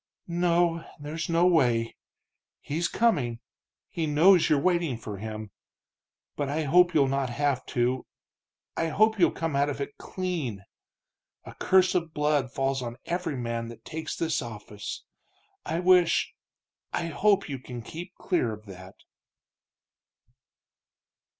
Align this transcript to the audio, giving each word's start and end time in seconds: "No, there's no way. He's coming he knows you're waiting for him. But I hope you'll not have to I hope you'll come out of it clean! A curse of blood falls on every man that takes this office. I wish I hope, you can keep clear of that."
"No, 0.27 0.83
there's 0.99 1.29
no 1.29 1.45
way. 1.45 1.95
He's 2.59 2.87
coming 2.87 3.39
he 3.87 4.07
knows 4.07 4.49
you're 4.49 4.57
waiting 4.59 4.97
for 4.97 5.17
him. 5.17 5.51
But 6.35 6.49
I 6.49 6.63
hope 6.63 6.95
you'll 6.95 7.07
not 7.07 7.29
have 7.29 7.63
to 7.67 8.07
I 8.75 8.87
hope 8.87 9.19
you'll 9.19 9.29
come 9.29 9.55
out 9.55 9.69
of 9.69 9.79
it 9.79 9.99
clean! 9.99 10.65
A 11.45 11.53
curse 11.53 11.93
of 11.93 12.15
blood 12.15 12.51
falls 12.51 12.81
on 12.81 12.97
every 13.05 13.37
man 13.37 13.67
that 13.67 13.85
takes 13.85 14.15
this 14.15 14.41
office. 14.41 15.03
I 15.67 15.79
wish 15.79 16.33
I 16.91 17.05
hope, 17.05 17.47
you 17.47 17.59
can 17.59 17.83
keep 17.83 18.15
clear 18.15 18.53
of 18.53 18.65
that." 18.65 18.95